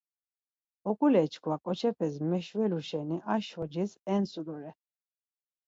Oǩule 0.89 1.21
çkva 1.31 1.55
ǩoçepes 1.63 2.15
meşvelu 2.29 2.79
şeni 2.87 3.17
aşvacis 3.33 3.91
entsu 4.13 4.41
doren. 4.47 4.77